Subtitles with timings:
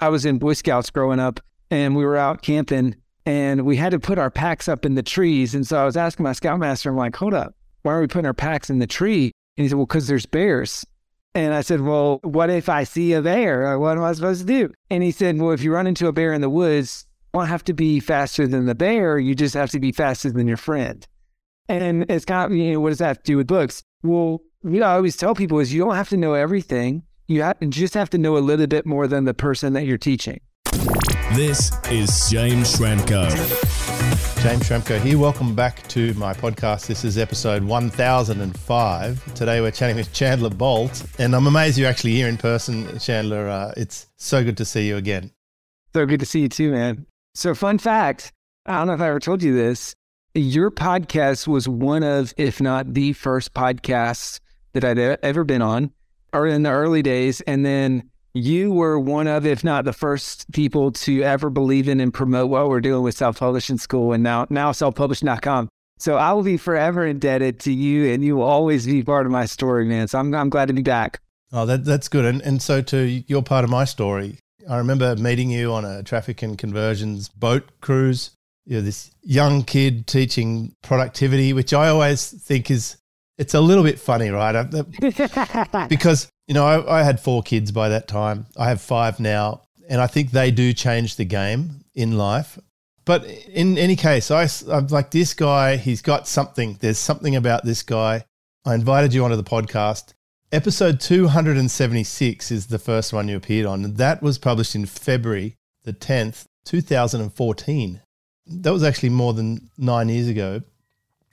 [0.00, 1.40] I was in Boy Scouts growing up
[1.70, 5.02] and we were out camping and we had to put our packs up in the
[5.02, 5.54] trees.
[5.54, 8.26] And so I was asking my scoutmaster, I'm like, hold up, why are we putting
[8.26, 9.32] our packs in the tree?
[9.56, 10.84] And he said, well, because there's bears.
[11.34, 13.74] And I said, well, what if I see a bear?
[13.74, 14.72] Uh, what am I supposed to do?
[14.90, 17.48] And he said, well, if you run into a bear in the woods, you don't
[17.48, 19.18] have to be faster than the bear.
[19.18, 21.06] You just have to be faster than your friend.
[21.68, 23.82] And it's kind of, you know, what does that have to do with books?
[24.02, 27.02] Well, you know, I always tell people is you don't have to know everything.
[27.28, 29.98] You have, just have to know a little bit more than the person that you're
[29.98, 30.40] teaching.
[31.34, 33.28] This is James Schramko.
[34.44, 35.18] James Schramko here.
[35.18, 36.86] Welcome back to my podcast.
[36.86, 39.34] This is episode 1005.
[39.34, 43.48] Today we're chatting with Chandler Bolt, and I'm amazed you're actually here in person, Chandler.
[43.48, 45.32] Uh, it's so good to see you again.
[45.94, 47.06] So good to see you too, man.
[47.34, 48.32] So, fun fact
[48.66, 49.96] I don't know if I ever told you this.
[50.34, 54.38] Your podcast was one of, if not the first podcasts
[54.74, 55.90] that I'd ever been on,
[56.36, 57.40] or in the early days.
[57.42, 62.00] And then you were one of, if not the first people to ever believe in
[62.00, 65.68] and promote what we're doing with self publishing school and now, now selfpublishing.com.
[65.98, 69.32] So I will be forever indebted to you and you will always be part of
[69.32, 70.08] my story, man.
[70.08, 71.20] So I'm, I'm glad to be back.
[71.52, 72.26] Oh, that, that's good.
[72.26, 76.02] And, and so to your part of my story, I remember meeting you on a
[76.02, 78.32] traffic and conversions boat cruise.
[78.66, 82.96] You're this young kid teaching productivity, which I always think is
[83.38, 84.54] it's a little bit funny, right?
[84.54, 88.46] Uh, because you know I, I, had four kids by that time.
[88.56, 92.58] I have five now, and I think they do change the game in life.
[93.04, 95.76] But in any case, I, I'm like this guy.
[95.76, 96.76] He's got something.
[96.80, 98.24] There's something about this guy.
[98.64, 100.12] I invited you onto the podcast.
[100.52, 105.56] Episode 276 is the first one you appeared on, and that was published in February
[105.84, 108.00] the 10th, 2014.
[108.46, 110.62] That was actually more than nine years ago.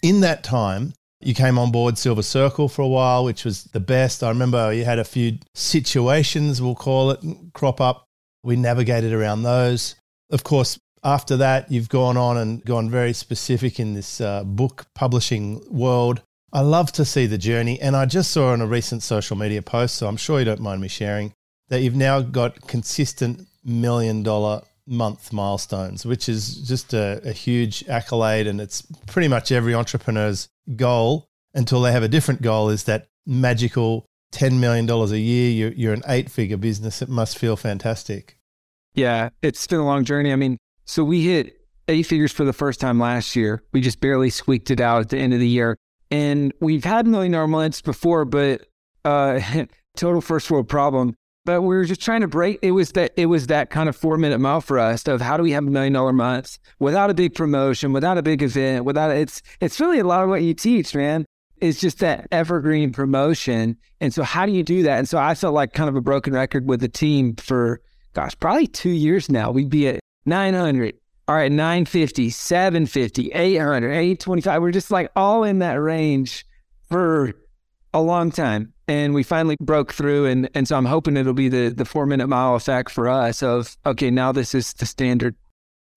[0.01, 0.93] In that time,
[1.25, 4.23] you came on board Silver Circle for a while, which was the best.
[4.23, 7.19] I remember you had a few situations, we'll call it,
[7.53, 8.05] crop up.
[8.43, 9.95] We navigated around those.
[10.29, 14.85] Of course, after that, you've gone on and gone very specific in this uh, book
[14.95, 16.21] publishing world.
[16.51, 17.79] I love to see the journey.
[17.81, 20.59] And I just saw on a recent social media post, so I'm sure you don't
[20.59, 21.33] mind me sharing,
[21.69, 27.83] that you've now got consistent million dollar month milestones, which is just a, a, huge
[27.87, 28.47] accolade.
[28.47, 33.07] And it's pretty much every entrepreneur's goal until they have a different goal is that
[33.25, 35.49] magical $10 million a year.
[35.49, 37.01] You're, you're an eight figure business.
[37.01, 38.37] It must feel fantastic.
[38.93, 40.31] Yeah, it's been a long journey.
[40.31, 41.57] I mean, so we hit
[41.87, 43.63] eight figures for the first time last year.
[43.71, 45.77] We just barely squeaked it out at the end of the year.
[46.11, 48.67] And we've had million dollar months before, but
[49.05, 49.39] uh,
[49.97, 51.15] total first world problem
[51.45, 53.95] but we were just trying to break it was that it was that kind of
[53.95, 57.09] four minute mile for us of how do we have a million dollar month without
[57.09, 60.41] a big promotion without a big event without it's it's really a lot of what
[60.41, 61.25] you teach man.
[61.57, 63.77] It's just that evergreen promotion.
[64.01, 64.99] And so how do you do that?
[64.99, 67.81] And so i felt like kind of a broken record with the team for
[68.13, 69.51] gosh probably two years now.
[69.51, 70.95] We'd be at 900
[71.27, 76.45] all right 950 750 800 825 we're just like all in that range
[76.89, 77.31] for
[77.93, 81.49] a long time and we finally broke through and and so i'm hoping it'll be
[81.49, 85.35] the the four minute mile effect for us of okay now this is the standard.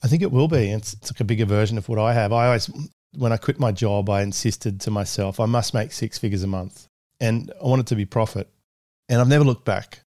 [0.04, 0.70] I think it will be.
[0.70, 2.32] It's, it's like a bigger version of what i have.
[2.32, 2.70] I always
[3.16, 6.46] when i quit my job i insisted to myself i must make six figures a
[6.46, 6.86] month.
[7.20, 8.48] And i want it to be profit.
[9.08, 10.00] And i've never looked back.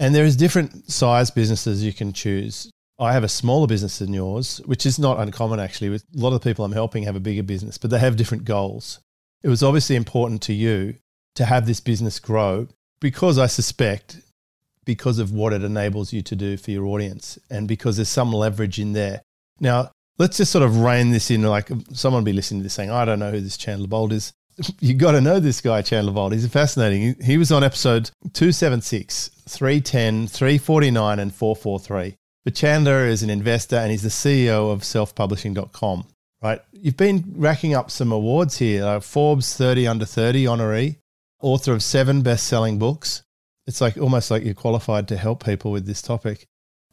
[0.00, 2.70] And there is different size businesses you can choose.
[3.00, 5.90] I have a smaller business than yours, which is not uncommon actually.
[5.90, 8.16] With a lot of the people I'm helping have a bigger business, but they have
[8.16, 9.00] different goals.
[9.42, 10.96] It was obviously important to you
[11.38, 12.66] to have this business grow
[13.00, 14.20] because I suspect
[14.84, 18.32] because of what it enables you to do for your audience and because there's some
[18.32, 19.22] leverage in there.
[19.60, 21.42] Now, let's just sort of rein this in.
[21.42, 24.32] Like someone be listening to this saying, I don't know who this Chandler Bolt is.
[24.80, 26.32] you got to know this guy, Chandler Bolt.
[26.32, 27.14] He's fascinating.
[27.22, 32.16] He was on episode 276, 310, 349, and 443.
[32.44, 36.04] But Chandler is an investor and he's the CEO of selfpublishing.com,
[36.42, 36.60] right?
[36.72, 39.00] You've been racking up some awards here.
[39.00, 40.96] Forbes 30 under 30 honoree,
[41.40, 43.22] author of seven best selling books.
[43.66, 46.46] It's like almost like you're qualified to help people with this topic.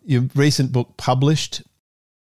[0.04, 1.64] Your recent book published,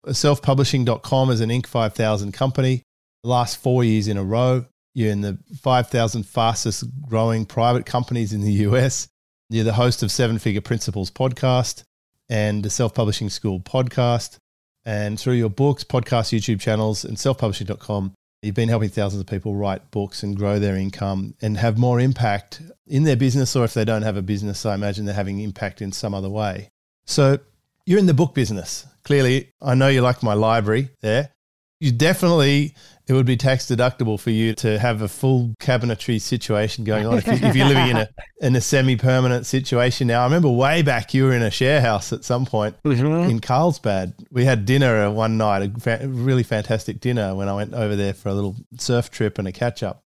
[0.07, 1.65] uh, selfpublishing.com is an Inc.
[1.65, 2.83] 5000 company.
[3.23, 8.33] The last four years in a row, you're in the 5,000 fastest growing private companies
[8.33, 9.07] in the US.
[9.49, 11.83] You're the host of Seven Figure Principles podcast
[12.29, 14.37] and the Self Publishing School podcast.
[14.85, 18.13] And through your books, podcasts, YouTube channels, and selfpublishing.com,
[18.45, 21.99] You've been helping thousands of people write books and grow their income and have more
[21.99, 25.39] impact in their business, or if they don't have a business, I imagine they're having
[25.39, 26.69] impact in some other way.
[27.05, 27.39] So
[27.87, 28.85] you're in the book business.
[29.03, 31.31] Clearly, I know you like my library there.
[31.79, 32.73] you definitely
[33.07, 37.17] it would be tax deductible for you to have a full cabinetry situation going on
[37.19, 38.09] if, you, if you're living in a
[38.41, 40.07] in a semi permanent situation.
[40.07, 43.29] Now, I remember way back you were in a share house at some point Mhm.
[43.29, 44.13] in Carlsbad.
[44.31, 48.13] We had dinner one night, a fa- really fantastic dinner when I went over there
[48.13, 50.01] for a little surf trip and a catch up.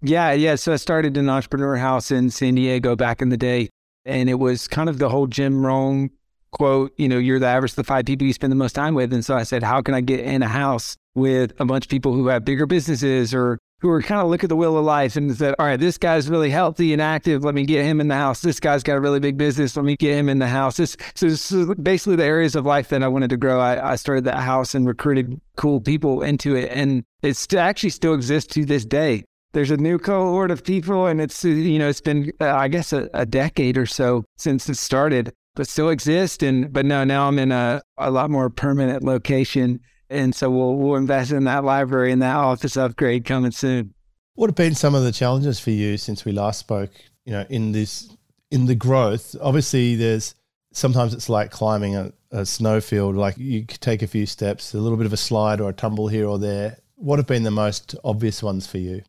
[0.00, 0.54] Yeah, yeah.
[0.54, 3.68] So I started an entrepreneur house in San Diego back in the day,
[4.04, 6.10] and it was kind of the whole Jim Rohn
[6.50, 6.92] quote.
[6.96, 9.12] You know, you're the average of the five people you spend the most time with,
[9.12, 11.90] and so I said, how can I get in a house with a bunch of
[11.90, 14.84] people who have bigger businesses or who are kind of look at the wheel of
[14.84, 17.44] life and said, all right, this guy's really healthy and active.
[17.44, 18.40] Let me get him in the house.
[18.40, 19.76] This guy's got a really big business.
[19.76, 20.78] Let me get him in the house.
[20.78, 23.94] This, so, so basically the areas of life that I wanted to grow, I, I
[23.94, 26.70] started that house and recruited cool people into it.
[26.72, 29.24] And it st- actually still exists to this day.
[29.52, 32.92] There's a new cohort of people and it's, you know, it's been, uh, I guess,
[32.92, 36.44] a, a decade or so since it started, but still exist.
[36.44, 39.80] And, but no, now I'm in a, a lot more permanent location.
[40.08, 43.92] And so we'll, we'll invest in that library and that office upgrade coming soon.
[44.36, 46.92] What have been some of the challenges for you since we last spoke?
[47.24, 48.08] You know, in this
[48.52, 49.34] in the growth.
[49.40, 50.36] Obviously, there's
[50.72, 53.16] sometimes it's like climbing a, a snowfield.
[53.16, 55.74] Like you could take a few steps, a little bit of a slide or a
[55.74, 56.78] tumble here or there.
[56.94, 59.02] What have been the most obvious ones for you?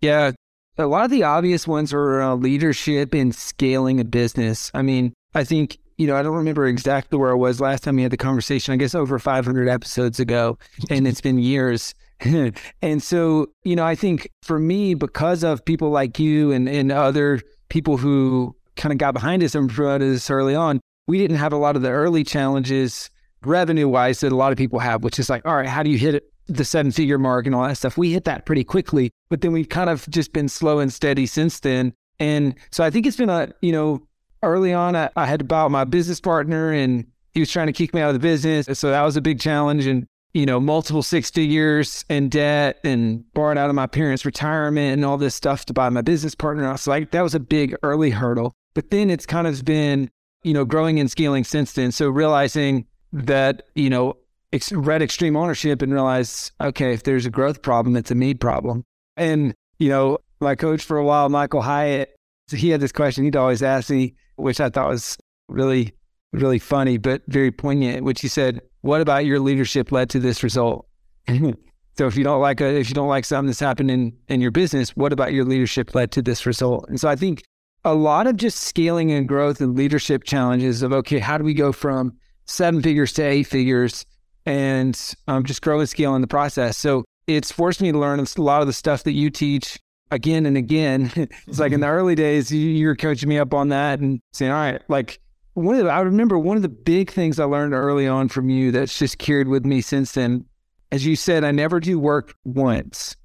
[0.00, 0.30] Yeah.
[0.78, 4.70] A lot of the obvious ones are uh, leadership and scaling a business.
[4.72, 7.96] I mean, I think, you know, I don't remember exactly where I was last time
[7.96, 10.56] we had the conversation, I guess over 500 episodes ago,
[10.90, 11.94] and it's been years.
[12.82, 16.90] and so, you know, I think for me, because of people like you and, and
[16.90, 21.36] other people who kind of got behind us and promoted us early on, we didn't
[21.36, 23.10] have a lot of the early challenges
[23.42, 25.90] revenue wise that a lot of people have, which is like, all right, how do
[25.90, 26.32] you hit it?
[26.48, 27.98] the seven figure mark and all that stuff.
[27.98, 31.26] We hit that pretty quickly, but then we've kind of just been slow and steady
[31.26, 31.92] since then.
[32.18, 34.07] And so I think it's been a, you know,
[34.42, 37.72] early on, I, I had to buy my business partner and he was trying to
[37.72, 38.66] kick me out of the business.
[38.78, 39.86] So that was a big challenge.
[39.86, 44.94] And, you know, multiple six figures in debt and borrowed out of my parents' retirement
[44.94, 46.66] and all this stuff to buy my business partner.
[46.66, 48.52] I was like, that was a big early hurdle.
[48.74, 50.10] But then it's kind of been,
[50.42, 51.92] you know, growing and scaling since then.
[51.92, 54.16] So realizing that, you know,
[54.52, 58.34] ex- read extreme ownership and realize, okay, if there's a growth problem, it's a me
[58.34, 58.84] problem.
[59.16, 62.14] And, you know, my coach for a while, Michael Hyatt,
[62.50, 65.16] he had this question he'd always ask me, which I thought was
[65.48, 65.92] really,
[66.32, 70.42] really funny, but very poignant, which he said, what about your leadership led to this
[70.42, 70.86] result?
[71.28, 74.40] so if you don't like a, if you don't like something that's happened in, in
[74.40, 76.86] your business, what about your leadership led to this result?
[76.88, 77.42] And so I think
[77.84, 81.54] a lot of just scaling and growth and leadership challenges of, okay, how do we
[81.54, 84.04] go from seven figures to eight figures?
[84.48, 86.78] and um, just grow and scale in the process.
[86.78, 89.78] So it's forced me to learn a lot of the stuff that you teach
[90.10, 91.12] again and again.
[91.46, 91.94] it's like in the mm-hmm.
[91.94, 95.20] early days, you, you were coaching me up on that and saying, all right, like
[95.54, 98.48] one of the, I remember one of the big things I learned early on from
[98.48, 100.44] you that's just carried with me since then.
[100.90, 103.16] As you said, I never do work once.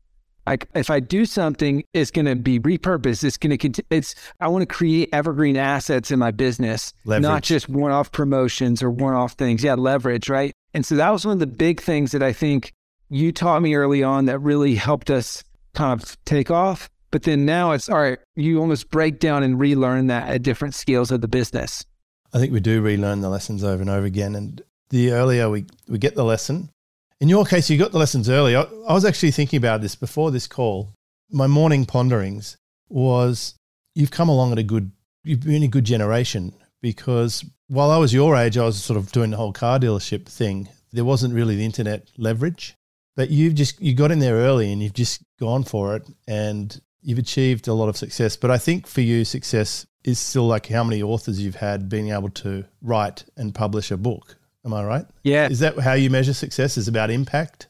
[0.45, 3.23] Like if I do something, it's going to be repurposed.
[3.23, 3.87] It's going to, continue.
[3.89, 7.23] it's, I want to create evergreen assets in my business, Leverage.
[7.23, 9.63] not just one off promotions or one off things.
[9.63, 10.51] Yeah, leverage, right?
[10.73, 12.73] And so that was one of the big things that I think
[13.09, 15.43] you taught me early on that really helped us
[15.73, 16.89] kind of take off.
[17.11, 20.73] But then now it's all right, you almost break down and relearn that at different
[20.73, 21.85] scales of the business.
[22.33, 24.35] I think we do relearn the lessons over and over again.
[24.35, 26.69] And the earlier we, we get the lesson,
[27.19, 28.55] in your case, you got the lessons early.
[28.55, 30.93] I, I was actually thinking about this before this call.
[31.31, 32.57] My morning ponderings
[32.89, 33.55] was
[33.95, 34.91] you've come along at a good,
[35.23, 39.11] you've been a good generation because while I was your age, I was sort of
[39.11, 40.67] doing the whole car dealership thing.
[40.91, 42.75] There wasn't really the internet leverage,
[43.15, 46.81] but you've just, you got in there early and you've just gone for it and
[47.01, 48.37] you've achieved a lot of success.
[48.37, 52.11] But I think for you, success is still like how many authors you've had being
[52.11, 54.37] able to write and publish a book.
[54.65, 55.05] Am I right?
[55.23, 55.49] Yeah.
[55.49, 56.77] Is that how you measure success?
[56.77, 57.67] Is about impact?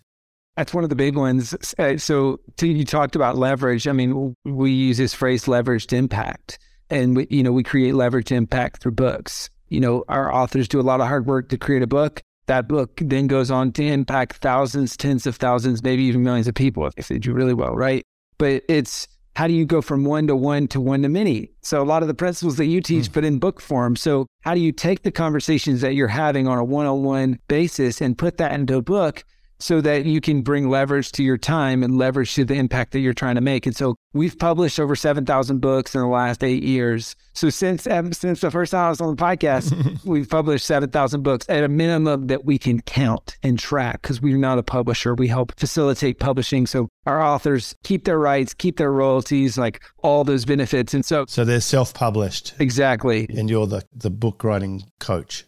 [0.55, 1.55] That's one of the big ones.
[1.79, 3.87] Uh, So, you talked about leverage.
[3.87, 6.59] I mean, we use this phrase leveraged impact.
[6.91, 9.49] And, we, you know, we create leveraged impact through books.
[9.69, 12.21] You know, our authors do a lot of hard work to create a book.
[12.47, 16.55] That book then goes on to impact thousands, tens of thousands, maybe even millions of
[16.55, 18.03] people if they do really well, right?
[18.37, 21.49] But it's how do you go from one to one to one to many?
[21.61, 23.13] So a lot of the principles that you teach, Mm.
[23.13, 23.95] but in book form.
[23.95, 28.17] So how do you take the conversations that you're having on a one-on-one basis and
[28.17, 29.23] put that into a book
[29.63, 32.99] so that you can bring leverage to your time and leverage to the impact that
[32.99, 33.65] you're trying to make?
[33.65, 37.15] And so we've published over 7,000 books in the last eight years.
[37.33, 41.21] So since, um, since the first time I was on the podcast, we've published 7,000
[41.23, 45.15] books at a minimum that we can count and track because we're not a publisher.
[45.15, 46.67] We help facilitate publishing.
[46.67, 50.93] So our authors keep their rights, keep their royalties, like all those benefits.
[50.93, 55.45] And so So they're self published exactly, and you're the, the book writing coach.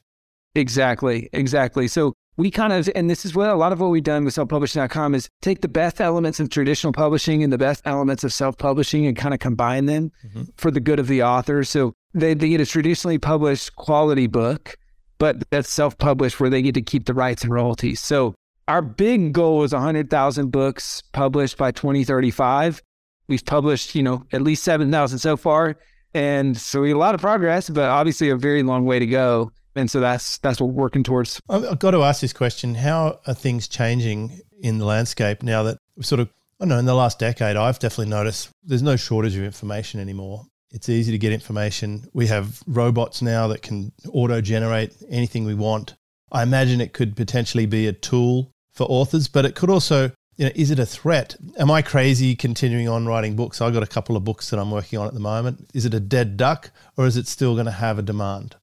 [0.55, 1.88] exactly, exactly.
[1.88, 4.36] So we kind of, and this is what a lot of what we've done with
[4.36, 8.58] selfpublishing.com is take the best elements of traditional publishing and the best elements of self
[8.58, 10.44] publishing and kind of combine them mm-hmm.
[10.58, 11.63] for the good of the author.
[11.63, 14.77] So they, they get a traditionally published quality book,
[15.18, 18.01] but that's self published where they get to keep the rights and royalties.
[18.01, 18.36] So
[18.68, 22.82] our big goal is 100,000 books published by 2035.
[23.27, 25.77] We've published, you know, at least 7,000 so far.
[26.13, 29.51] And so we a lot of progress, but obviously a very long way to go
[29.75, 31.41] and so that's that's what we're working towards.
[31.50, 35.77] I've got to ask this question: How are things changing in the landscape now that
[36.01, 36.29] sort of
[36.60, 37.55] I don't know in the last decade?
[37.55, 40.46] I've definitely noticed there's no shortage of information anymore.
[40.72, 42.08] It's easy to get information.
[42.13, 45.96] We have robots now that can auto generate anything we want.
[46.32, 50.46] I imagine it could potentially be a tool for authors, but it could also you
[50.46, 51.36] know, is it a threat?
[51.58, 53.62] Am I crazy continuing on writing books?
[53.62, 55.70] I've got a couple of books that I'm working on at the moment.
[55.74, 58.58] Is it a dead duck or is it still going to have a demand?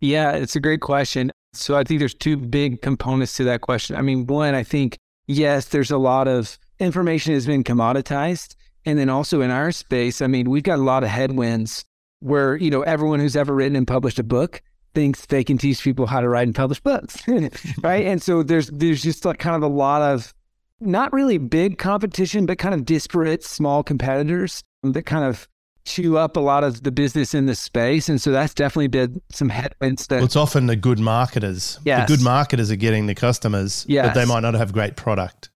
[0.00, 1.32] Yeah, it's a great question.
[1.52, 3.96] So I think there's two big components to that question.
[3.96, 8.54] I mean, one, I think, yes, there's a lot of information has been commoditized.
[8.84, 11.84] And then also in our space, I mean, we've got a lot of headwinds
[12.20, 14.62] where, you know, everyone who's ever written and published a book
[14.94, 17.22] thinks they can teach people how to write and publish books.
[17.82, 18.06] right.
[18.06, 20.32] and so there's there's just like kind of a lot of
[20.80, 25.48] not really big competition, but kind of disparate small competitors that kind of
[25.86, 28.08] chew up a lot of the business in the space.
[28.08, 31.78] And so that's definitely been some headwinds that well, it's often the good marketers.
[31.84, 32.08] Yes.
[32.08, 34.06] The good marketers are getting the customers, yes.
[34.06, 35.50] but they might not have great product.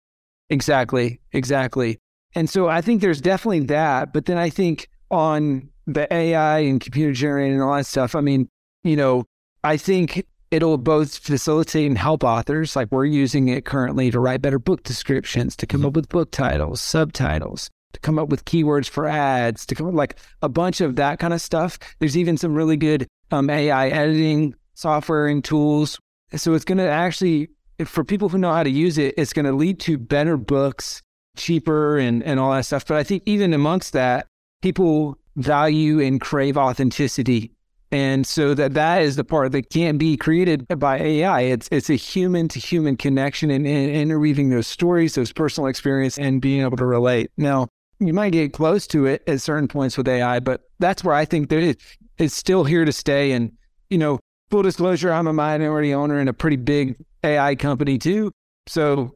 [0.49, 1.19] Exactly.
[1.33, 1.97] Exactly.
[2.35, 4.13] And so I think there's definitely that.
[4.13, 8.21] But then I think on the AI and computer generated and all that stuff, I
[8.21, 8.47] mean,
[8.83, 9.25] you know,
[9.63, 12.75] I think it'll both facilitate and help authors.
[12.75, 15.87] Like we're using it currently to write better book descriptions, to come mm-hmm.
[15.87, 19.93] up with book titles, subtitles to come up with keywords for ads, to come up
[19.93, 21.79] like a bunch of that kind of stuff.
[21.99, 25.99] There's even some really good um, AI editing software and tools.
[26.35, 27.49] So it's going to actually,
[27.85, 31.01] for people who know how to use it, it's going to lead to better books,
[31.35, 32.85] cheaper, and, and all that stuff.
[32.85, 34.27] But I think even amongst that,
[34.61, 37.51] people value and crave authenticity.
[37.91, 41.41] And so that that is the part that can't be created by AI.
[41.41, 46.19] It's it's a human to human connection and, and interweaving those stories, those personal experience,
[46.19, 47.31] and being able to relate.
[47.35, 47.67] Now,
[47.99, 51.25] you might get close to it at certain points with AI, but that's where I
[51.25, 51.81] think that it,
[52.17, 53.31] it's still here to stay.
[53.31, 53.51] And,
[53.89, 58.31] you know, full disclosure, I'm a minority owner in a pretty big AI company too.
[58.67, 59.11] So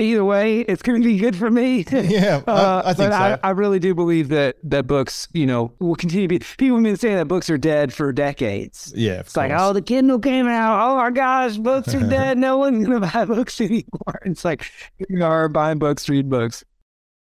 [0.00, 1.84] either way, it's going to be good for me.
[1.92, 3.40] yeah, uh, I, I, think but so.
[3.42, 6.44] I, I, really do believe that that books, you know, will continue to be.
[6.56, 8.92] People have been saying that books are dead for decades.
[8.96, 10.90] Yeah, it's like, oh, the Kindle came out.
[10.90, 12.38] Oh my gosh, books are dead.
[12.38, 14.20] No one's going to buy books anymore.
[14.24, 14.70] It's like
[15.08, 16.64] you are buying books, read books.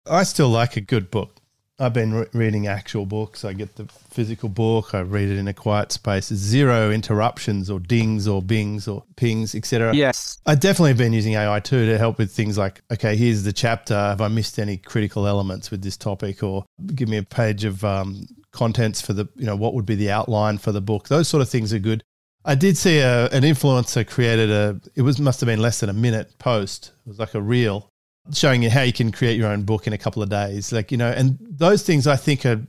[0.09, 1.35] I still like a good book.
[1.81, 3.45] I've been re- reading actual books.
[3.45, 4.93] I get the physical book.
[4.93, 6.27] I read it in a quiet space.
[6.27, 9.93] Zero interruptions or dings or bings or pings, etc.
[9.93, 13.43] Yes, I definitely have been using AI too to help with things like, okay, here's
[13.43, 13.95] the chapter.
[13.95, 16.43] Have I missed any critical elements with this topic?
[16.43, 19.95] Or give me a page of um, contents for the, you know, what would be
[19.95, 21.07] the outline for the book.
[21.07, 22.03] Those sort of things are good.
[22.43, 24.81] I did see a, an influencer created a.
[24.95, 26.91] It was must have been less than a minute post.
[27.05, 27.89] It was like a reel
[28.33, 30.71] showing you how you can create your own book in a couple of days.
[30.71, 32.61] Like, you know, and those things I think are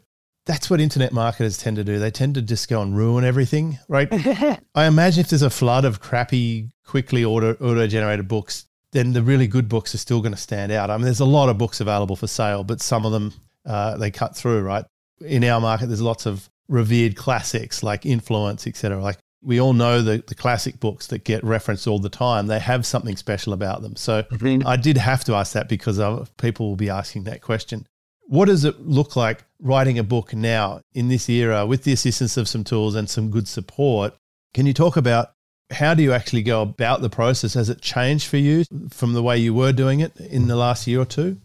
[0.47, 1.99] that's what internet marketers tend to do.
[1.99, 4.09] They tend to just go and ruin everything, right?
[4.75, 9.23] I imagine if there's a flood of crappy, quickly auto auto generated books, then the
[9.23, 10.90] really good books are still going to stand out.
[10.90, 13.33] I mean, there's a lot of books available for sale, but some of them
[13.66, 14.85] uh, they cut through, right?
[15.21, 19.00] In our market, there's lots of revered classics like Influence, etc.
[19.00, 22.59] Like we all know the, the classic books that get referenced all the time, they
[22.59, 23.97] have something special about them.
[23.97, 24.66] So mm-hmm.
[24.66, 25.99] I did have to ask that because
[26.37, 27.87] people will be asking that question.
[28.26, 32.37] What does it look like writing a book now in this era with the assistance
[32.37, 34.14] of some tools and some good support?
[34.54, 35.32] Can you talk about
[35.70, 37.54] how do you actually go about the process?
[37.54, 40.87] Has it changed for you from the way you were doing it in the last
[40.87, 41.38] year or two?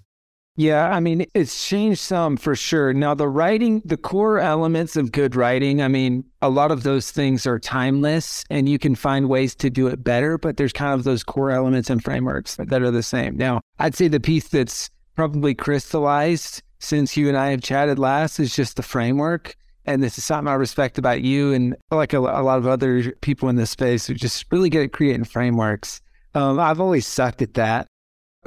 [0.58, 2.94] Yeah, I mean, it's changed some for sure.
[2.94, 7.12] Now, the writing, the core elements of good writing, I mean, a lot of those
[7.12, 10.94] things are timeless and you can find ways to do it better, but there's kind
[10.94, 13.36] of those core elements and frameworks that are the same.
[13.36, 18.40] Now, I'd say the piece that's probably crystallized since you and I have chatted last
[18.40, 19.56] is just the framework.
[19.86, 23.12] And this is something I respect about you and like a, a lot of other
[23.22, 26.02] people in this space who just really good at creating frameworks.
[26.34, 27.88] Um, I've always sucked at that.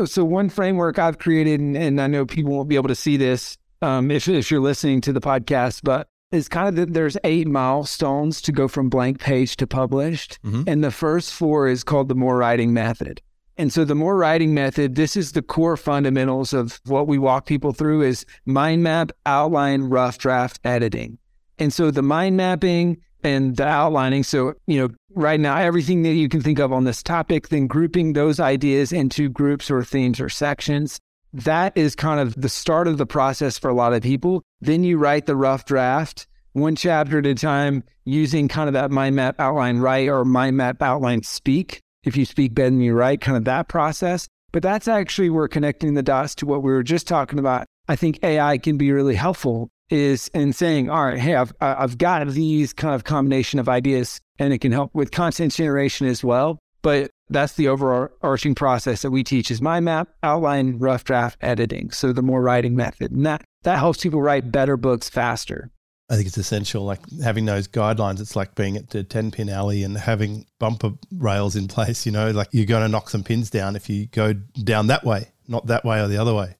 [0.04, 3.16] So one framework I've created, and, and I know people won't be able to see
[3.16, 7.16] this um, if, if you're listening to the podcast, but it's kind of that there's
[7.24, 10.38] eight milestones to go from blank page to published.
[10.44, 10.64] Mm-hmm.
[10.66, 13.22] And the first four is called the more writing method.
[13.56, 17.46] And so the more writing method, this is the core fundamentals of what we walk
[17.46, 21.18] people through is mind map, outline, rough draft, editing.
[21.58, 24.22] And so the mind mapping and the outlining.
[24.22, 27.66] So, you know, right now, everything that you can think of on this topic, then
[27.66, 30.98] grouping those ideas into groups or themes or sections.
[31.32, 34.42] That is kind of the start of the process for a lot of people.
[34.60, 38.90] Then you write the rough draft one chapter at a time using kind of that
[38.90, 41.80] mind map outline write or mind map outline speak.
[42.04, 44.28] If you speak better than you write, kind of that process.
[44.50, 47.66] But that's actually where connecting the dots to what we were just talking about.
[47.86, 51.98] I think AI can be really helpful is in saying, all right, hey, I've, I've
[51.98, 56.22] got these kind of combination of ideas and it can help with content generation as
[56.22, 56.58] well.
[56.82, 61.90] But that's the overarching process that we teach is mind map, outline, rough draft, editing.
[61.90, 63.10] So the more writing method.
[63.10, 65.70] And that, that helps people write better books faster.
[66.10, 68.20] I think it's essential, like having those guidelines.
[68.20, 72.12] It's like being at the 10 pin alley and having bumper rails in place, you
[72.12, 75.32] know, like you're going to knock some pins down if you go down that way
[75.48, 76.56] not that way or the other way.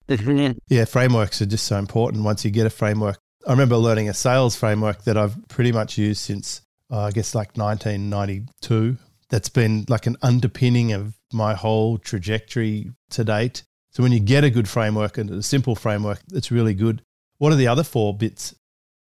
[0.69, 2.25] yeah, frameworks are just so important.
[2.25, 5.99] Once you get a framework, I remember learning a sales framework that I've pretty much
[5.99, 8.97] used since uh, I guess like 1992.
[9.31, 13.63] That's been like an underpinning of my whole trajectory to date.
[13.91, 17.03] So when you get a good framework and a simple framework, it's really good.
[17.39, 18.55] What are the other four bits?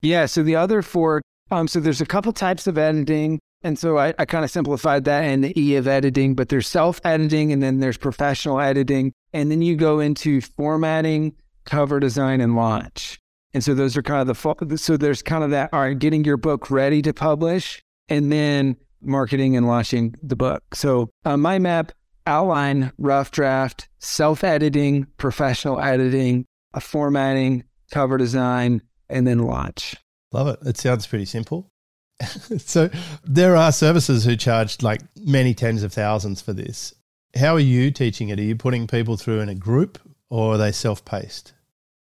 [0.02, 3.38] Yeah, so the other four, um, so there's a couple types of editing.
[3.62, 6.66] And so I, I kind of simplified that in the E of editing, but there's
[6.66, 9.12] self editing and then there's professional editing.
[9.32, 13.18] And then you go into formatting, cover design, and launch.
[13.52, 14.36] And so those are kind of
[14.68, 18.30] the, so there's kind of that, all right, getting your book ready to publish and
[18.32, 20.62] then marketing and launching the book.
[20.74, 21.92] So uh, mind map
[22.26, 29.96] outline, rough draft, self editing, professional editing, a formatting, cover design, and then launch.
[30.32, 30.58] Love it.
[30.66, 31.69] It sounds pretty simple.
[32.58, 32.90] so
[33.24, 36.94] there are services who charge like many tens of thousands for this.
[37.38, 38.38] How are you teaching it?
[38.38, 39.98] Are you putting people through in a group
[40.28, 41.52] or are they self paced?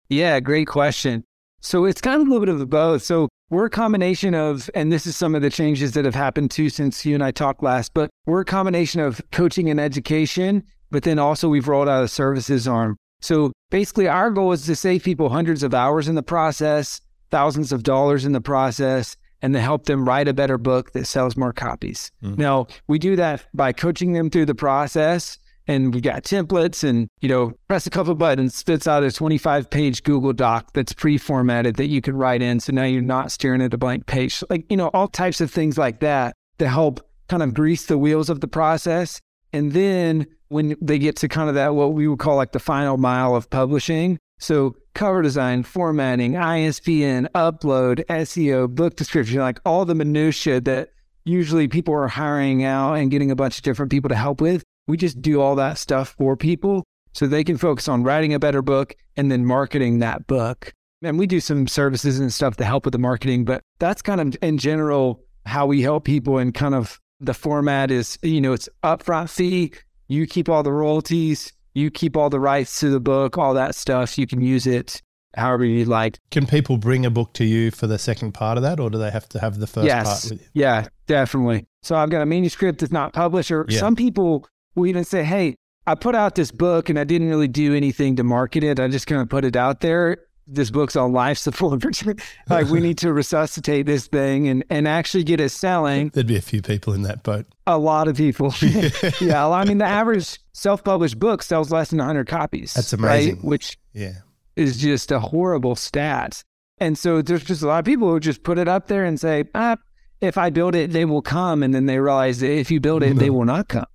[0.09, 1.25] Yeah, great question.
[1.61, 3.03] So it's kind of a little bit of both.
[3.03, 6.51] So we're a combination of, and this is some of the changes that have happened
[6.51, 10.65] too since you and I talked last, but we're a combination of coaching and education,
[10.91, 12.97] but then also we've rolled out a services arm.
[13.21, 17.73] So basically, our goal is to save people hundreds of hours in the process, thousands
[17.73, 21.37] of dollars in the process, and to help them write a better book that sells
[21.37, 22.11] more copies.
[22.23, 22.41] Mm-hmm.
[22.41, 27.09] Now, we do that by coaching them through the process and we've got templates and,
[27.21, 31.19] you know, press a couple buttons, spits out a 25 page Google Doc that's pre
[31.19, 32.59] formatted that you can write in.
[32.59, 34.43] So now you're not staring at a blank page.
[34.49, 37.99] Like, you know, all types of things like that to help kind of grease the
[37.99, 39.21] wheels of the process.
[39.53, 42.59] And then when they get to kind of that, what we would call like the
[42.59, 49.85] final mile of publishing, so cover design, formatting, ISBN, upload, SEO, book description, like all
[49.85, 50.91] the minutia that
[51.25, 54.63] usually people are hiring out and getting a bunch of different people to help with.
[54.87, 58.39] We just do all that stuff for people so they can focus on writing a
[58.39, 60.73] better book and then marketing that book.
[61.03, 64.21] And we do some services and stuff to help with the marketing, but that's kind
[64.21, 68.53] of in general how we help people and kind of the format is, you know,
[68.53, 69.73] it's upfront fee,
[70.09, 73.75] you keep all the royalties, you keep all the rights to the book, all that
[73.75, 74.17] stuff.
[74.17, 75.03] You can use it
[75.37, 76.19] however you like.
[76.31, 78.99] Can people bring a book to you for the second part of that, or do
[78.99, 80.07] they have to have the first yes.
[80.07, 80.49] part with you?
[80.63, 81.67] Yeah, definitely.
[81.83, 83.79] So I've got a manuscript that's not published, or yeah.
[83.79, 85.57] some people will even say, hey,
[85.87, 88.81] I put out this book and I didn't really do anything to market it.
[88.81, 91.85] I just kind of put it out there this book's on life support.
[92.49, 96.11] like we need to resuscitate this thing and, and actually get it selling.
[96.11, 97.47] There'd be a few people in that boat.
[97.67, 98.55] A lot of people.
[99.21, 99.49] yeah.
[99.49, 102.75] I mean, the average self-published book sells less than 100 copies.
[102.75, 103.37] That's amazing.
[103.37, 103.45] Right?
[103.45, 104.15] Which yeah
[104.57, 106.43] is just a horrible stat.
[106.79, 109.19] And so there's just a lot of people who just put it up there and
[109.19, 109.77] say, ah,
[110.21, 111.63] if I build it, they will come.
[111.63, 113.21] And then they realize if you build it, no.
[113.21, 113.87] they will not come.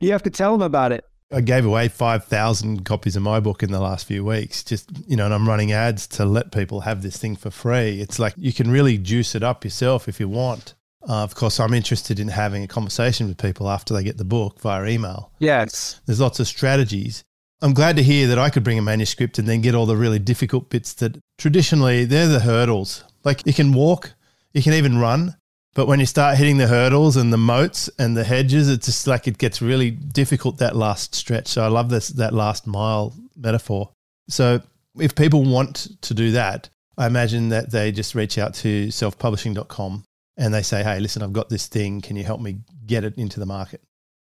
[0.00, 1.04] you have to tell them about it.
[1.32, 4.62] I gave away 5,000 copies of my book in the last few weeks.
[4.62, 8.00] Just, you know, and I'm running ads to let people have this thing for free.
[8.00, 10.74] It's like you can really juice it up yourself if you want.
[11.08, 14.24] Uh, of course, I'm interested in having a conversation with people after they get the
[14.24, 15.32] book via email.
[15.38, 16.00] Yes.
[16.06, 17.24] There's lots of strategies.
[17.62, 19.96] I'm glad to hear that I could bring a manuscript and then get all the
[19.96, 23.04] really difficult bits that traditionally they're the hurdles.
[23.24, 24.14] Like you can walk,
[24.52, 25.36] you can even run,
[25.76, 29.06] but when you start hitting the hurdles and the moats and the hedges, it's just
[29.06, 31.48] like it gets really difficult that last stretch.
[31.48, 33.90] So I love this that last mile metaphor.
[34.30, 34.62] So
[34.98, 40.04] if people want to do that, I imagine that they just reach out to selfpublishing.com
[40.38, 42.00] and they say, "Hey, listen, I've got this thing.
[42.00, 43.82] Can you help me get it into the market?"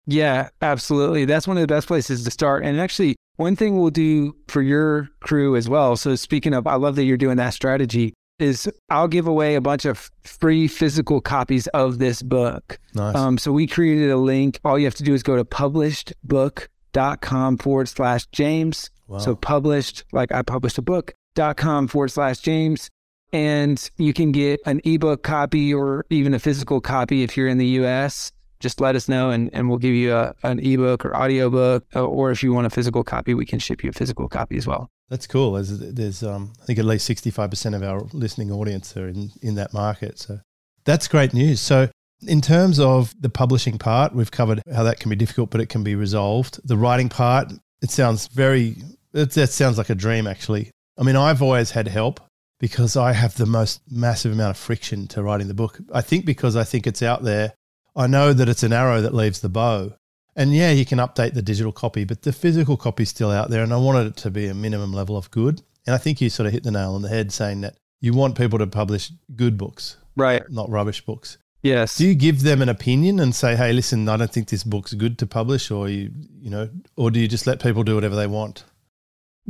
[0.07, 1.25] Yeah, absolutely.
[1.25, 2.65] That's one of the best places to start.
[2.65, 5.97] And actually, one thing we'll do for your crew as well.
[5.97, 9.61] So speaking of, I love that you're doing that strategy is I'll give away a
[9.61, 12.79] bunch of free physical copies of this book.
[12.95, 13.17] Nice.
[13.17, 14.61] Um, so we created a link.
[14.65, 18.91] All you have to do is go to publishedbook.com forward slash James.
[19.07, 19.19] Wow.
[19.19, 22.91] So published, like I published a book, dot com forward slash James.
[23.33, 27.59] And you can get an ebook copy or even a physical copy if you're in
[27.59, 28.33] the US.
[28.61, 31.85] Just let us know and, and we'll give you a, an ebook or audiobook.
[31.95, 34.57] uh, Or if you want a physical copy, we can ship you a physical copy
[34.57, 34.89] as well.
[35.09, 35.53] That's cool.
[35.53, 39.55] There's, there's um, I think at least 65% of our listening audience are in, in
[39.55, 40.19] that market.
[40.19, 40.41] So
[40.85, 41.61] that's great news.
[41.61, 41.89] So,
[42.27, 45.69] in terms of the publishing part, we've covered how that can be difficult, but it
[45.69, 46.59] can be resolved.
[46.67, 48.77] The writing part, it sounds very,
[49.15, 50.73] it, that sounds like a dream, actually.
[50.99, 52.19] I mean, I've always had help
[52.59, 55.79] because I have the most massive amount of friction to writing the book.
[55.95, 57.55] I think because I think it's out there,
[57.99, 59.93] I know that it's an arrow that leaves the bow.
[60.37, 63.51] And yeah, you can update the digital copy, but the physical copy is still out
[63.51, 63.65] there.
[63.65, 65.63] And I wanted it to be a minimum level of good.
[65.85, 68.15] And I think you sort of hit the nail on the head saying that you
[68.15, 70.43] want people to publish good books, Right.
[70.49, 71.39] not rubbish books.
[71.65, 71.97] Yes.
[71.97, 74.95] Do you give them an opinion and say, "Hey, listen, I don't think this book's
[74.95, 78.15] good to publish," or you, you know, or do you just let people do whatever
[78.15, 78.63] they want?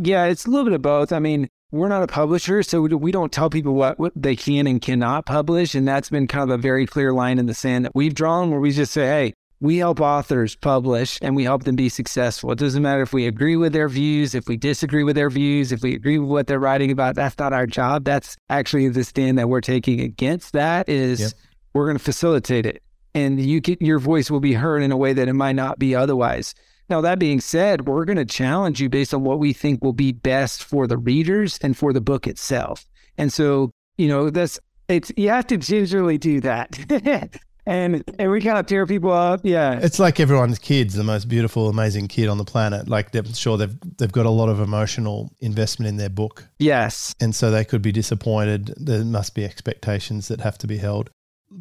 [0.01, 1.13] Yeah, it's a little bit of both.
[1.13, 4.67] I mean, we're not a publisher, so we don't tell people what, what they can
[4.67, 5.75] and cannot publish.
[5.75, 8.51] And that's been kind of a very clear line in the sand that we've drawn
[8.51, 12.53] where we just say, hey, we help authors publish and we help them be successful.
[12.53, 15.73] It doesn't matter if we agree with their views, if we disagree with their views,
[15.73, 17.17] if we agree with what they're writing about.
[17.17, 18.05] That's not our job.
[18.05, 21.33] That's actually the stand that we're taking against that is Yep.
[21.75, 22.85] we're going to facilitate it.
[23.17, 25.79] And you get your voice will be heard in a way that it might not
[25.81, 26.55] be otherwise.
[26.91, 29.93] Now, that being said, we're going to challenge you based on what we think will
[29.93, 32.87] be best for the readers and for the book itself.
[33.19, 36.79] And so, you know, that's it's you have to gingerly do that.
[37.67, 39.41] and and we kind of tear people up.
[39.45, 39.79] Yeah.
[39.83, 42.89] It's like everyone's kid's the most beautiful, amazing kid on the planet.
[42.89, 47.15] Like they're sure they've they've got a lot of emotional investment in their book, Yes.
[47.21, 48.73] and so they could be disappointed.
[48.79, 51.11] There must be expectations that have to be held.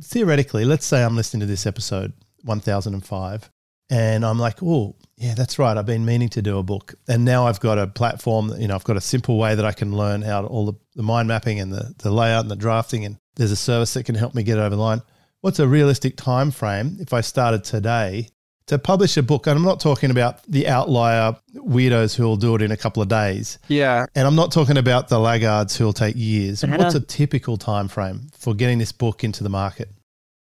[0.02, 2.13] Theoretically, let's say I'm listening to this episode
[2.44, 3.50] 1005
[3.89, 5.78] and I'm like, oh, yeah, that's right.
[5.78, 6.93] I've been meaning to do a book.
[7.08, 9.71] And now I've got a platform, you know, I've got a simple way that I
[9.71, 12.56] can learn how to, all the, the mind mapping and the, the layout and the
[12.56, 13.06] drafting.
[13.06, 15.02] And there's a service that can help me get over the line.
[15.41, 18.30] What's a realistic time frame if I started today
[18.67, 19.47] to publish a book?
[19.47, 23.02] And I'm not talking about the outlier weirdos who will do it in a couple
[23.02, 23.58] of days.
[23.69, 24.06] Yeah.
[24.13, 26.63] And I'm not talking about the laggards who will take years.
[26.63, 26.76] Uh-huh.
[26.78, 29.89] What's a typical time frame for getting this book into the market?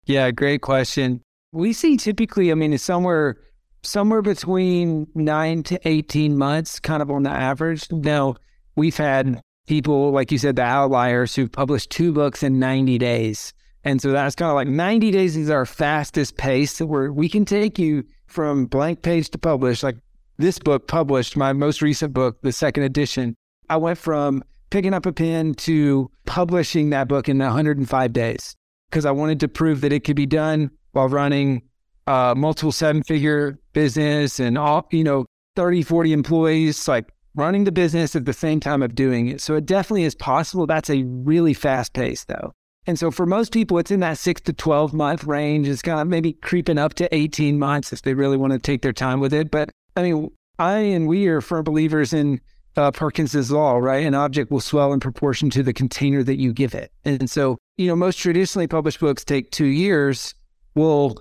[0.05, 1.21] Yeah, great question.
[1.53, 3.37] We see typically, I mean, it's somewhere
[3.83, 7.89] somewhere between nine to eighteen months, kind of on the average.
[7.91, 8.35] Now,
[8.75, 13.53] we've had people, like you said, the outliers who've published two books in 90 days.
[13.83, 17.45] And so that's kind of like 90 days is our fastest pace where we can
[17.45, 19.83] take you from blank page to publish.
[19.83, 19.97] Like
[20.37, 23.35] this book published, my most recent book, the second edition.
[23.69, 28.55] I went from picking up a pen to publishing that book in 105 days
[28.89, 31.61] because I wanted to prove that it could be done while running
[32.07, 35.25] uh, multiple seven figure business and all, you know,
[35.55, 39.41] 30, 40 employees, like running the business at the same time of doing it.
[39.41, 40.65] So it definitely is possible.
[40.65, 42.53] That's a really fast pace though.
[42.85, 45.67] And so for most people, it's in that six to 12 month range.
[45.67, 48.81] It's kind of maybe creeping up to 18 months if they really want to take
[48.81, 49.51] their time with it.
[49.51, 50.29] But I mean,
[50.59, 52.41] I and we are firm believers in
[52.75, 54.05] uh, Parkinson's law, right?
[54.05, 56.91] An object will swell in proportion to the container that you give it.
[57.05, 60.33] And so, you know, most traditionally published books take two years.
[60.75, 61.15] Well,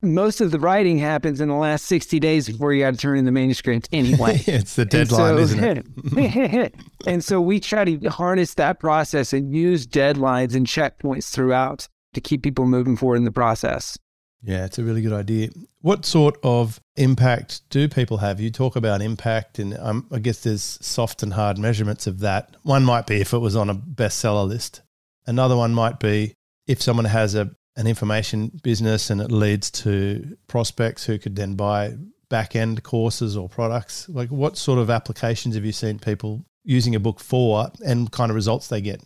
[0.00, 3.18] most of the writing happens in the last 60 days before you got to turn
[3.18, 4.40] in the manuscript anyway.
[4.46, 6.74] it's the deadline, so- isn't it?
[7.06, 12.20] and so we try to harness that process and use deadlines and checkpoints throughout to
[12.20, 13.98] keep people moving forward in the process.
[14.42, 15.48] Yeah, it's a really good idea.
[15.80, 18.40] What sort of impact do people have?
[18.40, 22.56] You talk about impact, and um, I guess there's soft and hard measurements of that.
[22.62, 24.82] One might be if it was on a bestseller list.
[25.26, 26.34] Another one might be
[26.68, 31.54] if someone has a an information business and it leads to prospects who could then
[31.54, 31.94] buy
[32.28, 34.08] back end courses or products.
[34.08, 38.30] Like, what sort of applications have you seen people using a book for, and kind
[38.30, 39.02] of results they get?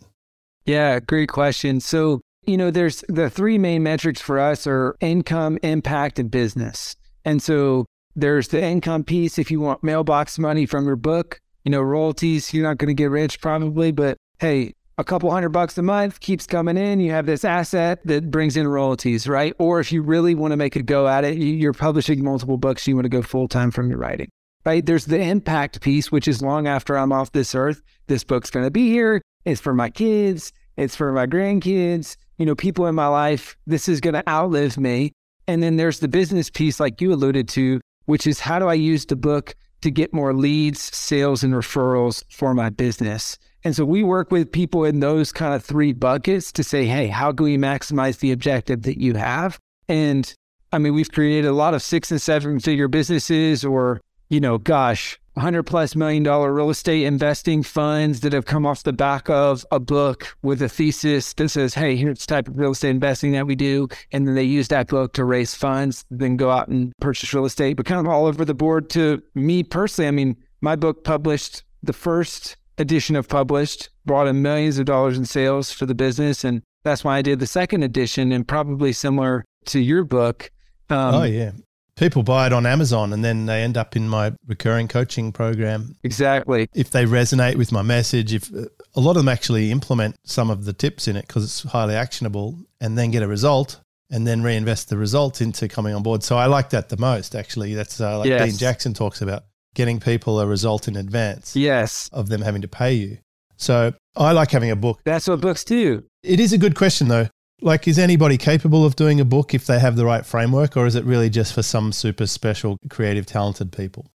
[0.65, 1.79] Yeah, great question.
[1.79, 6.95] So, you know, there's the three main metrics for us are income, impact, and business.
[7.23, 9.37] And so there's the income piece.
[9.37, 12.93] If you want mailbox money from your book, you know, royalties, you're not going to
[12.93, 16.99] get rich probably, but hey, a couple hundred bucks a month keeps coming in.
[16.99, 19.53] You have this asset that brings in royalties, right?
[19.57, 22.57] Or if you really want to make a go at it, you- you're publishing multiple
[22.57, 24.29] books, you want to go full time from your writing,
[24.65, 24.85] right?
[24.85, 28.65] There's the impact piece, which is long after I'm off this earth, this book's going
[28.65, 29.21] to be here.
[29.45, 30.53] It's for my kids.
[30.77, 33.55] It's for my grandkids, you know, people in my life.
[33.67, 35.11] This is going to outlive me.
[35.47, 38.73] And then there's the business piece, like you alluded to, which is how do I
[38.73, 43.37] use the book to get more leads, sales, and referrals for my business?
[43.63, 47.07] And so we work with people in those kind of three buckets to say, hey,
[47.07, 49.57] how can we maximize the objective that you have?
[49.87, 50.33] And
[50.71, 54.57] I mean, we've created a lot of six and seven figure businesses or, you know,
[54.57, 59.29] gosh, 100 plus million dollar real estate investing funds that have come off the back
[59.29, 62.91] of a book with a thesis that says, hey, here's the type of real estate
[62.91, 63.87] investing that we do.
[64.11, 67.45] And then they use that book to raise funds, then go out and purchase real
[67.45, 70.07] estate, but kind of all over the board to me personally.
[70.07, 75.17] I mean, my book published the first edition of published brought in millions of dollars
[75.17, 76.43] in sales for the business.
[76.43, 80.51] And that's why I did the second edition and probably similar to your book.
[80.89, 81.51] Um, oh, yeah
[81.95, 85.95] people buy it on Amazon and then they end up in my recurring coaching program.
[86.03, 86.67] Exactly.
[86.73, 90.65] If they resonate with my message, if a lot of them actually implement some of
[90.65, 94.41] the tips in it because it's highly actionable and then get a result and then
[94.43, 96.23] reinvest the result into coming on board.
[96.23, 97.75] So I like that the most actually.
[97.75, 98.49] That's uh, like yes.
[98.49, 101.55] Dean Jackson talks about getting people a result in advance.
[101.55, 102.09] Yes.
[102.13, 103.17] Of them having to pay you.
[103.57, 104.99] So I like having a book.
[105.03, 106.03] That's what books do.
[106.21, 107.27] It is a good question though.
[107.61, 110.85] Like, is anybody capable of doing a book if they have the right framework, or
[110.85, 114.11] is it really just for some super special, creative, talented people?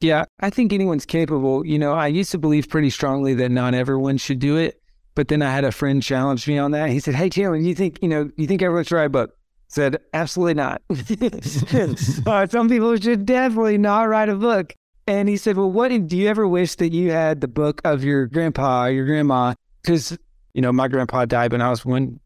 [0.00, 1.64] Yeah, I think anyone's capable.
[1.64, 4.80] You know, I used to believe pretty strongly that not everyone should do it,
[5.14, 6.90] but then I had a friend challenge me on that.
[6.90, 9.30] He said, "Hey, Jalen, you think you know you think everyone should write a book?"
[9.30, 10.82] I said, "Absolutely not.
[12.26, 14.74] uh, some people should definitely not write a book."
[15.08, 18.04] And he said, "Well, what do you ever wish that you had the book of
[18.04, 19.54] your grandpa, or your grandma?
[19.82, 20.16] Because
[20.54, 22.20] you know, my grandpa died when I was one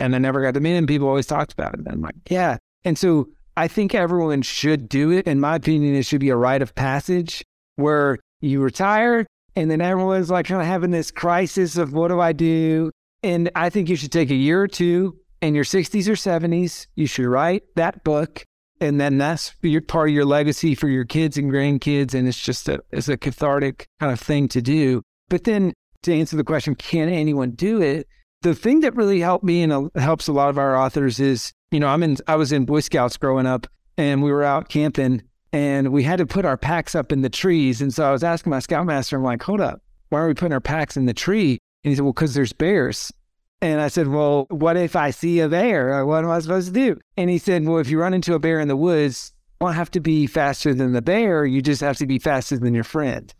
[0.00, 0.86] and I never got to meet him.
[0.86, 1.80] People always talked about it.
[1.80, 2.58] And I'm like, yeah.
[2.84, 5.26] And so I think everyone should do it.
[5.26, 7.44] In my opinion, it should be a rite of passage
[7.76, 12.20] where you retire and then everyone's like kind of having this crisis of what do
[12.20, 12.90] I do?
[13.22, 16.86] And I think you should take a year or two in your 60s or 70s.
[16.94, 18.44] You should write that book.
[18.80, 22.14] And then that's your part of your legacy for your kids and grandkids.
[22.14, 25.02] And it's just a, it's a cathartic kind of thing to do.
[25.28, 28.06] But then to answer the question, can anyone do it?
[28.42, 31.52] the thing that really helped me and uh, helps a lot of our authors is,
[31.70, 34.68] you know, I'm in, I was in Boy Scouts growing up and we were out
[34.68, 37.80] camping and we had to put our packs up in the trees.
[37.80, 40.52] And so I was asking my scoutmaster, I'm like, hold up, why are we putting
[40.52, 41.58] our packs in the tree?
[41.84, 43.12] And he said, well, because there's bears.
[43.60, 46.06] And I said, well, what if I see a bear?
[46.06, 47.00] What am I supposed to do?
[47.16, 49.74] And he said, well, if you run into a bear in the woods, you don't
[49.74, 51.44] have to be faster than the bear.
[51.44, 53.34] You just have to be faster than your friend.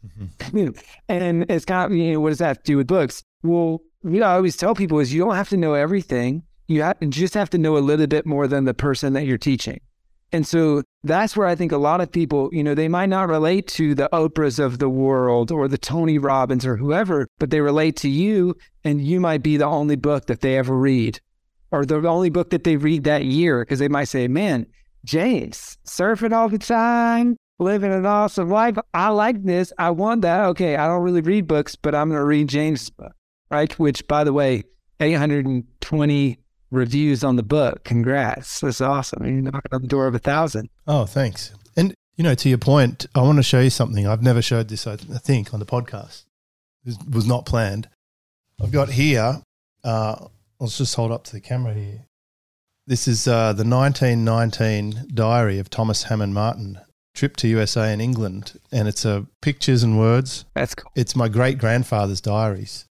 [0.52, 0.70] Mm-hmm.
[1.08, 3.22] and it's kind of, you know, what does that have to do with books?
[3.44, 6.42] Well, you know, I always tell people is you don't have to know everything.
[6.66, 9.24] You, have, you just have to know a little bit more than the person that
[9.24, 9.80] you're teaching.
[10.32, 13.28] And so that's where I think a lot of people, you know, they might not
[13.28, 17.60] relate to the Oprahs of the world or the Tony Robbins or whoever, but they
[17.60, 21.20] relate to you and you might be the only book that they ever read
[21.70, 24.66] or the only book that they read that year because they might say, man,
[25.04, 28.76] James, surfing all the time, living an awesome life.
[28.92, 29.72] I like this.
[29.78, 30.44] I want that.
[30.48, 33.12] Okay, I don't really read books, but I'm going to read James' book
[33.50, 33.78] right?
[33.78, 34.64] Which, by the way,
[35.00, 36.38] 820
[36.70, 37.84] reviews on the book.
[37.84, 38.60] Congrats.
[38.60, 39.24] That's awesome.
[39.24, 40.70] You're knocking on the door of a thousand.
[40.86, 41.52] Oh, thanks.
[41.76, 44.06] And, you know, to your point, I want to show you something.
[44.06, 46.24] I've never showed this, I think, on the podcast.
[46.84, 47.88] This was not planned.
[48.60, 49.42] I've got here,
[49.84, 50.26] uh,
[50.58, 52.04] let's just hold up to the camera here.
[52.86, 56.80] This is uh, the 1919 diary of Thomas Hammond Martin,
[57.14, 58.58] trip to USA and England.
[58.72, 60.44] And it's a uh, pictures and words.
[60.54, 60.90] That's cool.
[60.94, 62.88] It's my great grandfather's diaries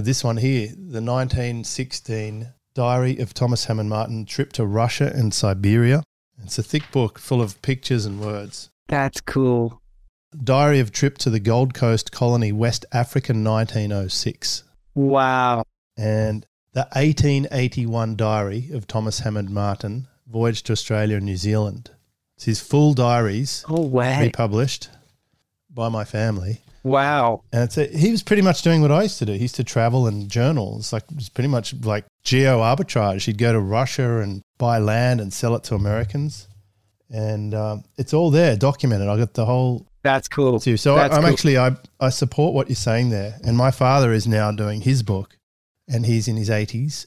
[0.00, 6.02] this one here, the 1916 Diary of Thomas Hammond Martin, Trip to Russia and Siberia.
[6.42, 8.70] It's a thick book full of pictures and words.
[8.88, 9.80] That's cool.
[10.42, 14.64] Diary of Trip to the Gold Coast Colony, West Africa, 1906.
[14.94, 15.64] Wow.
[15.96, 21.90] And the 1881 Diary of Thomas Hammond Martin, Voyage to Australia and New Zealand.
[22.36, 23.64] It's his full diaries.
[23.68, 24.20] Oh, wow.
[24.22, 24.88] Republished
[25.68, 26.62] by my family.
[26.84, 27.42] Wow.
[27.52, 29.32] And it's a, he was pretty much doing what I used to do.
[29.32, 30.76] He used to travel and journal.
[30.78, 33.24] It's like it's pretty much like geo arbitrage.
[33.24, 36.48] He'd go to Russia and buy land and sell it to Americans,
[37.10, 39.08] and um, it's all there documented.
[39.08, 39.86] I got the whole.
[40.02, 40.58] That's cool.
[40.58, 40.76] Too.
[40.76, 41.32] So That's I, am cool.
[41.32, 43.38] actually I I support what you're saying there.
[43.44, 45.36] And my father is now doing his book,
[45.88, 47.06] and he's in his 80s.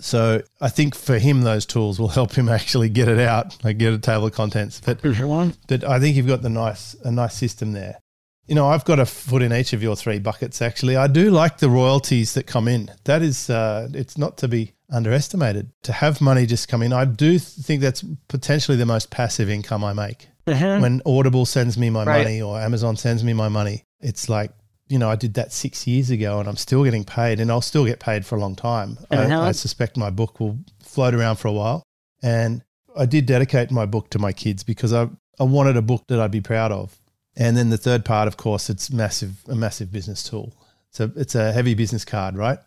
[0.00, 3.78] So I think for him, those tools will help him actually get it out, like
[3.78, 4.80] get a table of contents.
[4.84, 5.00] But,
[5.68, 8.00] but I think you've got the nice a nice system there.
[8.46, 10.60] You know, I've got a foot in each of your three buckets.
[10.60, 12.90] Actually, I do like the royalties that come in.
[13.04, 15.70] That is, uh, it's not to be underestimated.
[15.84, 19.84] To have money just come in, I do think that's potentially the most passive income
[19.84, 20.28] I make.
[20.46, 20.80] Uh-huh.
[20.80, 22.24] When Audible sends me my right.
[22.24, 24.50] money or Amazon sends me my money, it's like
[24.92, 27.62] you know, I did that six years ago and I'm still getting paid and I'll
[27.62, 28.98] still get paid for a long time.
[29.10, 29.40] Uh-huh.
[29.40, 31.82] I, I, suspect my book will float around for a while.
[32.22, 32.62] And
[32.94, 35.08] I did dedicate my book to my kids because I,
[35.40, 37.00] I wanted a book that I'd be proud of.
[37.36, 40.54] And then the third part, of course, it's massive, a massive business tool.
[40.90, 42.58] So it's a heavy business card, right?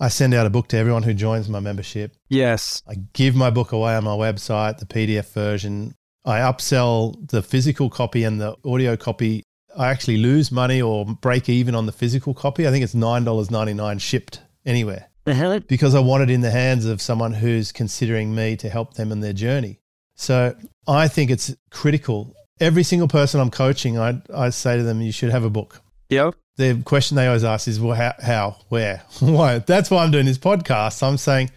[0.00, 2.14] I send out a book to everyone who joins my membership.
[2.28, 2.82] Yes.
[2.88, 5.94] I give my book away on my website, the PDF version.
[6.24, 9.42] I upsell the physical copy and the audio copy
[9.76, 12.66] I actually lose money or break even on the physical copy.
[12.66, 15.58] I think it's $9.99 shipped anywhere The hell?
[15.60, 19.12] because I want it in the hands of someone who's considering me to help them
[19.12, 19.80] in their journey.
[20.14, 20.54] So
[20.86, 22.34] I think it's critical.
[22.62, 25.82] Every single person I'm coaching, I, I say to them, you should have a book.
[26.10, 26.36] Yep.
[26.58, 29.58] The question they always ask is, well, how, how where, why?
[29.58, 31.02] That's why I'm doing this podcast.
[31.02, 31.50] I'm saying,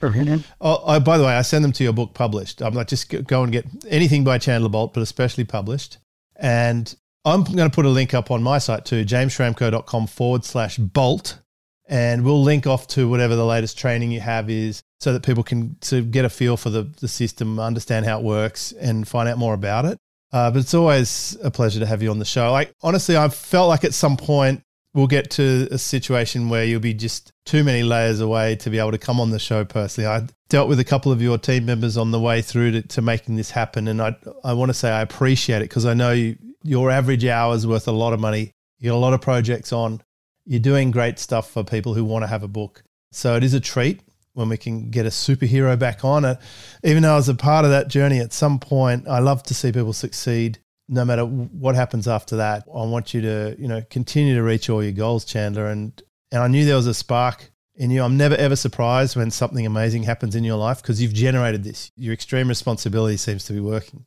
[0.60, 2.62] oh, I, by the way, I send them to your book published.
[2.62, 6.00] I'm like, just go and get anything by Chandler Bolt, but especially published.
[6.38, 10.78] And I'm going to put a link up on my site too, jamesschramko.com forward slash
[10.78, 11.40] bolt.
[11.88, 15.44] And we'll link off to whatever the latest training you have is so that people
[15.44, 19.30] can to get a feel for the, the system, understand how it works, and find
[19.30, 20.00] out more about it.
[20.32, 22.52] Uh, but it's always a pleasure to have you on the show.
[22.52, 24.62] Like, honestly, I felt like at some point
[24.94, 28.80] we'll get to a situation where you'll be just too many layers away to be
[28.80, 30.08] able to come on the show personally.
[30.08, 33.02] I dealt with a couple of your team members on the way through to, to
[33.02, 33.88] making this happen.
[33.88, 37.26] And I, I want to say I appreciate it because I know you, your average
[37.26, 38.52] hour is worth a lot of money.
[38.80, 40.02] You got a lot of projects on.
[40.46, 42.84] You're doing great stuff for people who want to have a book.
[43.12, 44.02] So it is a treat
[44.36, 46.38] when we can get a superhero back on it.
[46.84, 49.54] Even though I was a part of that journey at some point, I love to
[49.54, 52.64] see people succeed no matter what happens after that.
[52.68, 55.68] I want you to, you know, continue to reach all your goals, Chandler.
[55.68, 56.00] And
[56.32, 58.04] and I knew there was a spark in you.
[58.04, 61.92] I'm never ever surprised when something amazing happens in your life because you've generated this.
[61.96, 64.06] Your extreme responsibility seems to be working.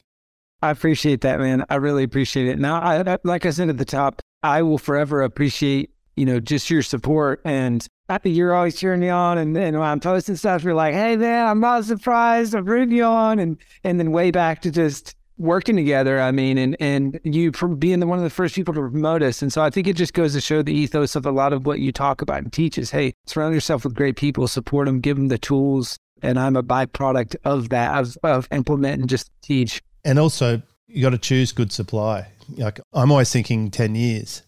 [0.60, 1.64] I appreciate that, man.
[1.70, 2.58] I really appreciate it.
[2.58, 6.68] Now, I, like I said at the top, I will forever appreciate, you know, just
[6.70, 7.40] your support.
[7.44, 9.38] And I think you're always cheering me on.
[9.38, 12.54] And then when I'm posting stuff, you're like, hey, man, I'm not surprised.
[12.54, 13.38] I'm rooting you on.
[13.38, 16.20] And, and then way back to just working together.
[16.20, 19.40] I mean, and, and you being the, one of the first people to promote us.
[19.40, 21.64] And so I think it just goes to show the ethos of a lot of
[21.64, 25.00] what you talk about and teach is, hey, surround yourself with great people, support them,
[25.00, 25.96] give them the tools.
[26.22, 29.81] And I'm a byproduct of that, of, of implement and just teach.
[30.04, 32.26] And also, you got to choose good supply.
[32.57, 34.42] Like I'm always thinking 10 years.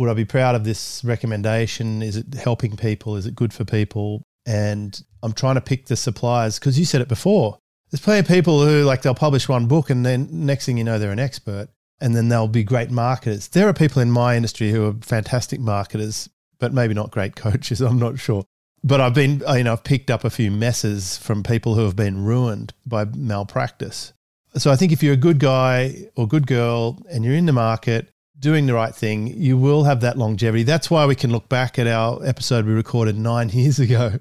[0.00, 2.00] Would I be proud of this recommendation?
[2.00, 3.16] Is it helping people?
[3.16, 4.22] Is it good for people?
[4.46, 7.58] And I'm trying to pick the suppliers because you said it before.
[7.90, 10.84] There's plenty of people who like they'll publish one book and then next thing you
[10.84, 11.68] know they're an expert
[12.00, 13.48] and then they'll be great marketers.
[13.48, 17.80] There are people in my industry who are fantastic marketers, but maybe not great coaches.
[17.82, 18.46] I'm not sure.
[18.82, 21.96] But I've been, you know, I've picked up a few messes from people who have
[21.96, 24.14] been ruined by malpractice.
[24.54, 27.52] So I think if you're a good guy or good girl and you're in the
[27.52, 28.08] market
[28.40, 30.62] doing the right thing, you will have that longevity.
[30.64, 34.14] That's why we can look back at our episode we recorded nine years ago.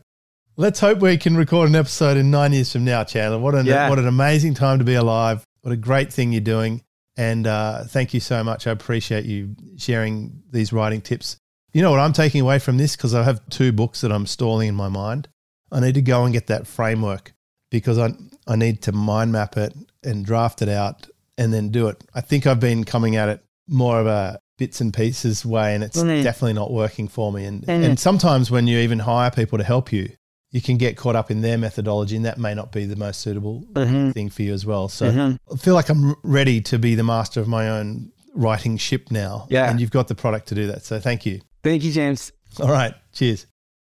[0.58, 3.40] Let's hope we can record an episode in nine years from now, Chandler.
[3.40, 3.90] What an Yeah.
[3.90, 5.44] what an amazing time to be alive.
[5.62, 6.84] What a great thing you're doing.
[7.16, 8.68] And uh, thank you so much.
[8.68, 11.38] I appreciate you sharing these writing tips.
[11.74, 12.96] You know what I'm taking away from this?
[12.96, 15.30] Because I have two books that I'm stalling in my mind.
[15.72, 17.34] I need to go and get that framework
[17.72, 18.10] because I,
[18.48, 22.04] I need to mind map it and draft it out and then do it.
[22.14, 25.84] I think I've been coming at it more of a bits and pieces way and
[25.84, 26.22] it's Mhm.
[26.24, 27.46] definitely not working for me.
[27.46, 27.84] And, Mhm.
[27.86, 30.10] and sometimes when you even hire people to help you,
[30.52, 33.22] you can get caught up in their methodology and that may not be the most
[33.22, 34.14] suitable Mhm.
[34.14, 34.90] thing for you as well.
[34.90, 35.38] So Mhm.
[35.54, 39.48] I feel like I'm ready to be the master of my own writing ship now.
[39.50, 39.70] Yeah.
[39.70, 40.84] And you've got the product to do that.
[40.84, 41.40] So thank you.
[41.64, 42.32] Thank you, James.
[42.60, 42.94] All right.
[43.14, 43.46] Cheers.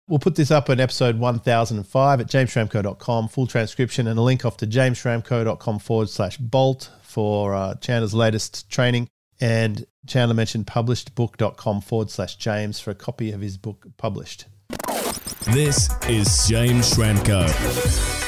[0.07, 4.57] We'll put this up in episode 1005 at jamesschramko.com, full transcription and a link off
[4.57, 9.07] to jamesschramko.com forward slash bolt for uh, Chandler's latest training.
[9.41, 14.45] And Chandler mentioned publishedbook.com forward slash James for a copy of his book published.
[15.47, 18.20] This is James Schramko.